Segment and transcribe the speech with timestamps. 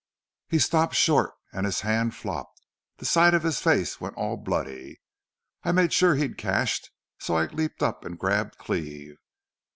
[0.49, 2.59] He stopped short an' his hand flopped.
[2.97, 4.99] The side of his face went all bloody.
[5.61, 6.89] I made sure he'd cashed,
[7.19, 9.17] so I leaped up an' grabbed Cleve.